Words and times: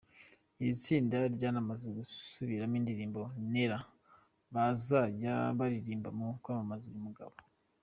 Iri 0.61 0.73
tsinda 0.83 1.17
ryanamaze 1.35 1.85
gusubiramo 1.97 2.75
indirimbo 2.79 3.21
‘Neera’ 3.51 3.77
bazajya 4.53 5.33
baririmba 5.57 6.09
mu 6.17 6.27
kwamamaza 6.41 6.85
uyu 6.89 7.05
mugabo. 7.07 7.35